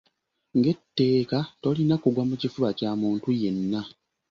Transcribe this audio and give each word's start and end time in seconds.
Ng’etteeka, 0.57 1.39
tolina 1.61 1.95
kugwa 2.03 2.23
mu 2.29 2.35
kifuba 2.41 2.69
kya 2.77 2.91
muntu 3.01 3.27
yenna. 3.41 3.81